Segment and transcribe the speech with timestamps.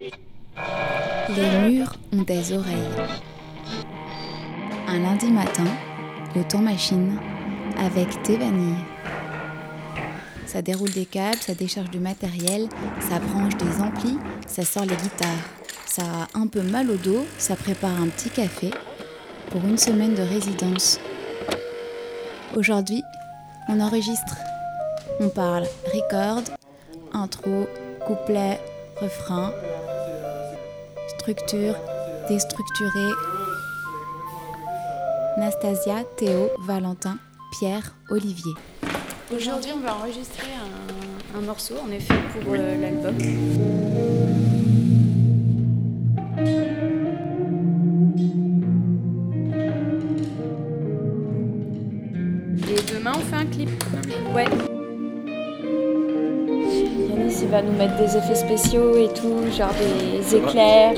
[0.00, 2.74] Les murs ont des oreilles.
[4.88, 5.66] Un lundi matin,
[6.36, 7.18] au temps machine,
[7.78, 8.84] avec vanilles.
[10.46, 12.68] Ça déroule des câbles, ça décharge du matériel,
[13.00, 15.28] ça branche des amplis, ça sort les guitares.
[15.86, 18.70] Ça a un peu mal au dos, ça prépare un petit café
[19.50, 20.98] pour une semaine de résidence.
[22.56, 23.02] Aujourd'hui,
[23.68, 24.36] on enregistre.
[25.20, 26.42] On parle record,
[27.12, 27.66] intro,
[28.06, 28.60] couplet,
[29.00, 29.52] refrain,
[31.24, 31.74] structure,
[32.28, 33.10] déstructuré.
[35.38, 37.16] Nastasia, Théo, Valentin,
[37.58, 38.52] Pierre, Olivier.
[39.34, 43.93] Aujourd'hui, on va enregistrer un, un morceau, en effet, pour euh, l'album.
[57.44, 60.94] Il va nous mettre des effets spéciaux et tout, genre des éclairs,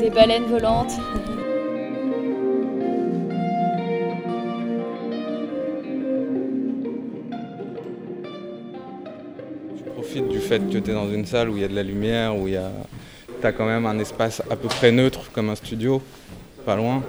[0.00, 0.94] des baleines volantes.
[9.76, 11.76] Je profite du fait que tu es dans une salle où il y a de
[11.76, 12.72] la lumière, où il y a...
[13.40, 16.02] tu as quand même un espace à peu près neutre comme un studio,
[16.66, 17.04] pas loin.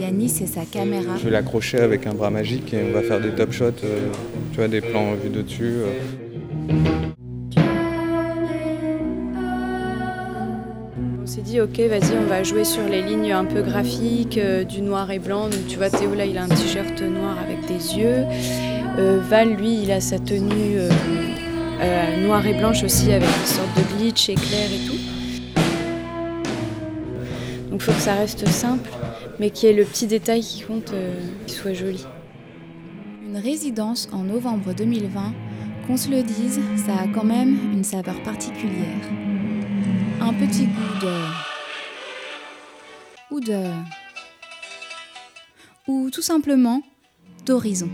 [0.00, 1.16] Yanis et sa caméra.
[1.18, 4.08] Je vais l'accrocher avec un bras magique et on va faire des top shots, euh,
[4.52, 5.74] tu vois, des plans vus de dessus.
[5.78, 5.92] euh.
[11.22, 14.62] On s'est dit, ok, vas-y, on va jouer sur les lignes un peu graphiques, euh,
[14.62, 15.44] du noir et blanc.
[15.48, 18.24] Donc, tu vois, Théo, là, il a un t-shirt noir avec des yeux.
[18.98, 20.88] Euh, Val, lui, il a sa tenue euh,
[21.80, 24.98] euh, noire et blanche aussi, avec des sortes de glitch éclairs et tout.
[27.70, 28.88] Donc, il faut que ça reste simple,
[29.40, 31.14] mais qu'il y ait le petit détail qui compte, euh,
[31.46, 32.04] qu'il soit joli.
[33.26, 35.32] Une résidence en novembre 2020,
[35.86, 39.08] qu'on se le dise, ça a quand même une saveur particulière.
[40.20, 41.12] Un petit goût de...
[43.30, 43.62] ou de...
[45.88, 46.82] ou tout simplement
[47.44, 47.88] d'horizon.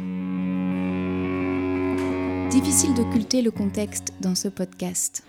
[2.51, 5.25] Difficile d'occulter le contexte dans ce podcast.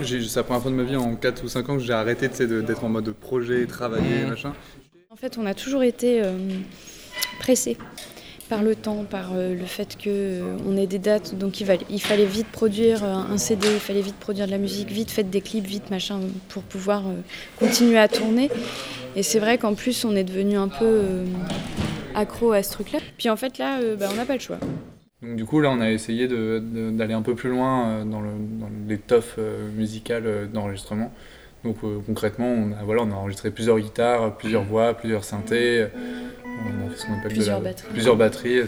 [0.00, 1.92] J'ai- C'est la première fois de ma vie en 4 ou 5 ans que j'ai
[1.92, 4.52] arrêté d'être en mode projet, travailler, machin.
[5.18, 6.30] En fait, on a toujours été euh,
[7.40, 7.76] pressé
[8.48, 11.66] par le temps, par euh, le fait que euh, ait des dates, donc il,
[12.00, 15.40] fallait vite produire un CD, il fallait vite produire de la musique, vite faire des
[15.40, 16.20] clips, vite machin,
[16.50, 17.02] pour pouvoir
[17.58, 18.48] continuer à tourner.
[19.16, 21.24] Et c'est vrai qu'en plus, on est devenu un peu
[22.14, 23.00] accro à ce truc-là.
[23.16, 24.60] Puis en fait, là, bah, on n'a pas le choix.
[25.20, 28.30] Donc du coup là on a essayé d'aller un peu plus loin dans, le,
[28.60, 29.36] dans l'étoffe
[29.76, 31.12] musicale d'enregistrement.
[31.64, 35.82] Donc euh, concrètement on a, voilà, on a enregistré plusieurs guitares, plusieurs voix, plusieurs synthés.
[35.82, 35.88] euh,
[36.44, 37.88] On a fait ce qu'on appelle de Plusieurs la- batteries.
[37.92, 38.60] Plusieurs batteries.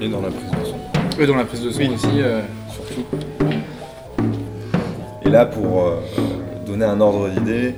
[0.00, 1.20] Et dans la prise de son.
[1.20, 2.06] Et dans la prise de son aussi.
[2.20, 3.04] euh, Surtout.
[5.24, 6.00] Et là, pour euh,
[6.66, 7.74] donner un ordre d'idée,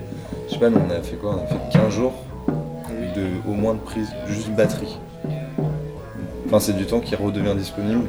[0.48, 1.36] je sais pas, nous on a fait quoi?
[1.36, 2.12] On a fait 15 jours
[3.16, 4.98] de, au moins de prise, juste batterie.
[6.46, 8.08] Enfin, c'est du temps qui redevient disponible,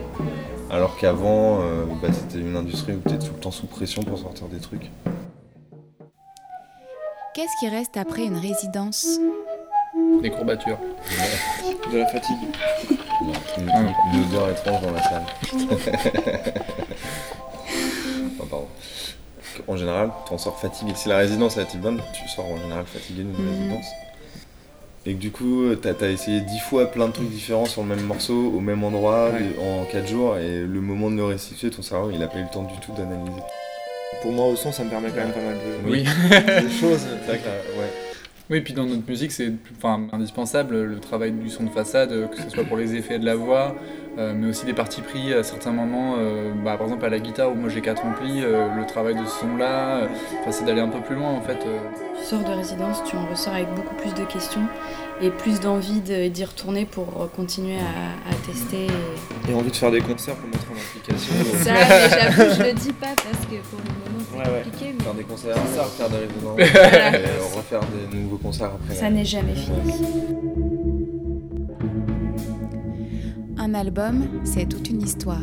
[0.69, 4.17] alors qu'avant, euh, bah, c'était une industrie où tu tout le temps sous pression pour
[4.19, 4.89] sortir des trucs.
[7.41, 9.17] Qu'est-ce qui reste après une résidence
[10.21, 10.77] des courbatures.
[11.91, 12.37] De la fatigue.
[13.57, 13.67] Une,
[14.13, 15.23] une odeur étrange dans la salle.
[18.37, 18.67] Pardon.
[19.67, 20.91] En général, tu en sors fatigué.
[20.95, 23.49] Si la résidence a été bonne, tu sors en général fatigué d'une Mhm.
[23.49, 23.85] résidence.
[25.07, 27.87] Et que du coup, t'as as essayé dix fois plein de trucs différents sur le
[27.87, 29.55] même morceau, au même endroit, Ouais.
[29.59, 32.43] en quatre jours, et le moment de le restituer, ton cerveau, il a pas eu
[32.43, 33.41] le temps du tout d'analyser.
[34.21, 36.03] Pour moi, au son, ça me permet quand même pas mal de, Oui.
[36.03, 37.07] de choses.
[37.21, 37.89] C'est vrai que t'as- ouais.
[38.49, 42.27] Oui, puis dans notre musique, c'est enfin, indispensable le travail du son de façade, euh,
[42.27, 43.73] que ce soit pour les effets de la voix,
[44.17, 46.15] euh, mais aussi des parties pris à certains moments.
[46.19, 49.15] euh, bah, par exemple, à la guitare, où moi j'ai quatre amplis, euh, le travail
[49.15, 50.01] de ce son-là,
[50.49, 51.59] c'est d'aller un peu plus loin en fait.
[52.21, 52.23] Euh.
[52.23, 54.61] Tu sors de résidence, tu en ressors avec beaucoup plus de questions
[55.21, 58.87] et plus d'envie de- d'y retourner pour continuer à, à tester.
[59.49, 61.33] Et envie de faire des concerts pour mettre en application.
[61.63, 64.63] Ça, mais j'avoue, je le dis pas parce que pour le moment c'est Ouais, ouais.
[64.63, 67.19] compliqué, mais Faire des concerts, refaire des résidences, Voilà.
[67.19, 67.81] et refaire
[68.11, 68.95] des nouveaux concerts après.
[68.95, 69.77] ça n'est jamais fini.
[73.57, 75.41] Un album, c'est toute une histoire.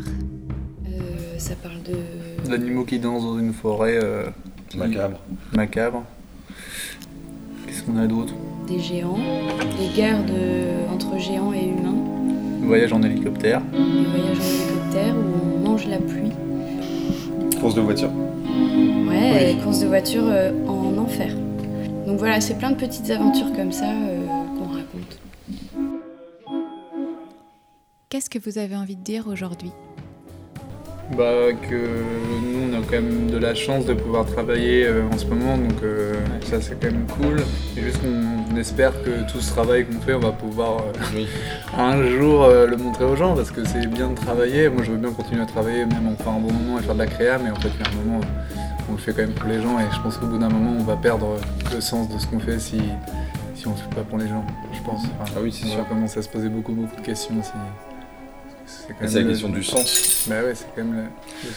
[0.86, 2.48] Euh, ça parle de.
[2.50, 4.24] D'animaux qui dansent dans une forêt euh,
[4.76, 5.20] Macabre.
[5.54, 6.02] macabre.
[7.66, 8.34] Qu'est-ce qu'on a d'autre
[8.66, 9.16] des géants,
[9.78, 11.94] des guerres de- entre géants et humains,
[12.60, 13.62] Voyage en hélicoptère.
[13.72, 16.30] des voyages en hélicoptère où on mange la pluie.
[17.60, 18.10] Course de voiture.
[19.08, 21.34] Ouais, des courses de voiture euh, en enfer.
[22.06, 24.26] Donc voilà, c'est plein de petites aventures comme ça euh,
[24.58, 25.18] qu'on raconte.
[28.10, 29.70] Qu'est-ce que vous avez envie de dire aujourd'hui?
[31.16, 31.24] Bah,
[31.68, 35.24] que nous, on a quand même de la chance de pouvoir travailler euh, en ce
[35.24, 36.12] moment, donc euh,
[36.44, 37.36] ça c'est quand même cool.
[37.76, 40.82] Et juste qu'on espère que tout ce travail qu'on fait, on va pouvoir
[41.14, 41.24] euh,
[41.78, 44.68] un jour le montrer aux gens, parce que c'est bien de travailler.
[44.68, 46.94] Moi je veux bien continuer à travailler, même en faire un bon moment et faire
[46.94, 48.20] de la créa, mais en fait il y a un moment,
[48.90, 50.76] on le fait quand même pour les gens, et je pense qu'au bout d'un moment,
[50.78, 51.36] on va perdre
[51.74, 52.82] le sens de ce qu'on fait si,
[53.54, 54.44] si on ne le fait pas pour les gens,
[54.74, 55.04] je pense.
[55.22, 55.78] Enfin, Ah oui, c'est on sûr.
[55.78, 57.52] va commencer à se poser beaucoup, beaucoup de questions aussi.
[59.00, 60.24] C'est la le- question du sens.
[60.28, 61.50] Bah ouais, c'est quand même le-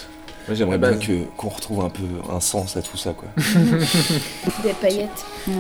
[0.47, 3.29] Moi j'aimerais bien que- qu'on retrouve un peu un sens à tout ça quoi.
[4.63, 5.25] Des paillettes.
[5.47, 5.53] Ouais.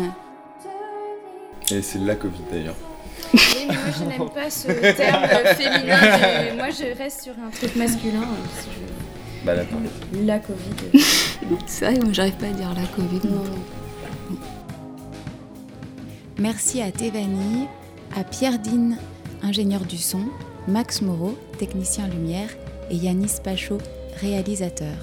[1.71, 2.75] Et c'est la Covid d'ailleurs.
[3.33, 3.39] Oui,
[3.69, 5.25] mais moi je n'aime pas ce terme
[5.55, 6.55] féminin.
[6.57, 8.21] Moi je reste sur un truc masculin.
[8.65, 10.25] je- Bah la Covid.
[10.25, 10.39] La
[10.91, 11.03] Covid.
[11.67, 13.21] C'est vrai, moi j'arrive pas à dire la Covid.
[13.27, 14.37] Non, non.
[16.39, 17.67] Merci à Thévanie,
[18.17, 18.91] à Pierre Dean,
[19.43, 20.21] ingénieur du son,
[20.67, 22.49] Max Moreau, technicien lumière,
[22.89, 23.79] et Yanis Pachot,
[24.19, 24.95] réalisateur.